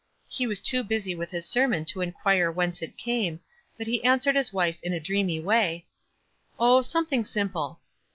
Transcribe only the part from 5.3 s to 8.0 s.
way,— "Oh, something simple."